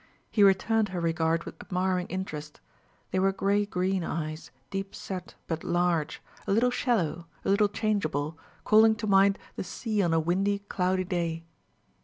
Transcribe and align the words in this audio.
He 0.31 0.41
returned 0.41 0.89
her 0.89 0.99
regard 0.99 1.43
with 1.43 1.61
admiring 1.61 2.07
interest; 2.07 2.59
they 3.11 3.19
were 3.19 3.31
gray 3.31 3.67
green 3.67 4.03
eyes, 4.03 4.49
deep 4.71 4.95
set 4.95 5.35
but 5.45 5.63
large, 5.63 6.23
a 6.47 6.51
little 6.51 6.71
shallow, 6.71 7.27
a 7.45 7.49
little 7.51 7.69
changeable, 7.69 8.35
calling 8.63 8.95
to 8.95 9.05
mind 9.05 9.37
the 9.57 9.63
sea 9.63 10.01
on 10.01 10.11
a 10.11 10.19
windy, 10.19 10.57
cloudy 10.57 11.03
day. 11.03 11.45